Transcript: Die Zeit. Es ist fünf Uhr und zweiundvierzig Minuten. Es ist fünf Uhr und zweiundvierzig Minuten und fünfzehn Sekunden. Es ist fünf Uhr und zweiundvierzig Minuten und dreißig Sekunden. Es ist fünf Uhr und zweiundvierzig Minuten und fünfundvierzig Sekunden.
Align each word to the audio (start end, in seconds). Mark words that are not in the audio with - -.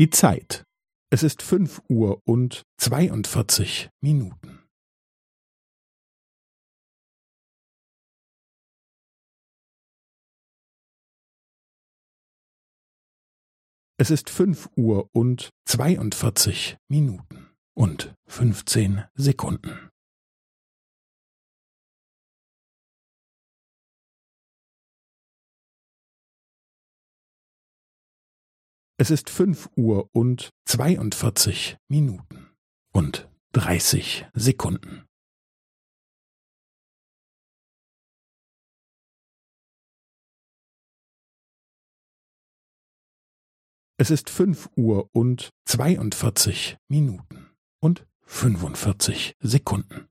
Die 0.00 0.08
Zeit. 0.08 0.64
Es 1.12 1.22
ist 1.22 1.42
fünf 1.42 1.82
Uhr 1.90 2.22
und 2.24 2.62
zweiundvierzig 2.78 3.90
Minuten. 4.00 4.66
Es 13.98 14.10
ist 14.10 14.30
fünf 14.30 14.70
Uhr 14.74 15.10
und 15.12 15.50
zweiundvierzig 15.68 16.78
Minuten 16.88 17.50
und 17.76 18.14
fünfzehn 18.26 19.04
Sekunden. 19.16 19.90
Es 29.00 29.08
ist 29.08 29.30
fünf 29.30 29.70
Uhr 29.76 30.10
und 30.12 30.50
zweiundvierzig 30.66 31.78
Minuten 31.88 32.50
und 32.92 33.30
dreißig 33.52 34.26
Sekunden. 34.34 35.06
Es 43.96 44.10
ist 44.10 44.28
fünf 44.28 44.68
Uhr 44.76 45.08
und 45.14 45.48
zweiundvierzig 45.64 46.76
Minuten 46.88 47.48
und 47.82 48.06
fünfundvierzig 48.26 49.34
Sekunden. 49.40 50.09